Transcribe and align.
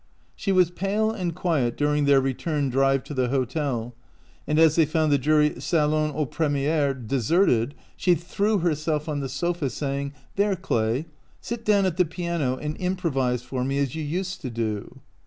She 0.35 0.51
was 0.51 0.71
pale 0.71 1.11
and 1.11 1.35
quiet 1.35 1.77
during 1.77 2.05
their 2.05 2.19
return 2.19 2.71
drive 2.71 3.03
to 3.03 3.13
the 3.13 3.27
hotel, 3.29 3.93
and 4.47 4.57
as 4.57 4.75
they 4.75 4.83
found 4.87 5.11
the 5.11 5.19
dreary 5.19 5.61
salon 5.61 6.11
au 6.15 6.25
premiere 6.25 6.95
deserted 6.95 7.75
she 7.95 8.15
threw 8.15 8.57
herself 8.57 9.07
on 9.07 9.19
the 9.19 9.29
sofa, 9.29 9.69
saying," 9.69 10.13
There, 10.37 10.55
Clay, 10.55 11.05
sit 11.39 11.63
down 11.63 11.85
at 11.85 11.97
the 11.97 12.05
piano 12.05 12.57
and 12.57 12.75
improvise 12.77 13.43
for 13.43 13.63
me 13.63 13.77
as 13.77 13.93
you 13.93 14.01
used 14.01 14.41
to 14.41 14.49
do." 14.49 15.01